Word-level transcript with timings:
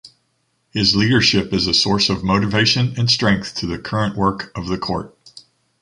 His 0.71 0.95
leadership 0.95 1.53
is 1.53 1.67
a 1.67 1.75
source 1.75 2.09
of 2.09 2.23
motivation 2.23 2.95
and 2.97 3.07
strength 3.07 3.53
to 3.57 3.67
the 3.67 3.77
current 3.77 4.15
work 4.17 4.51
of 4.57 4.65
the 4.67 4.79
Court. 4.79 5.15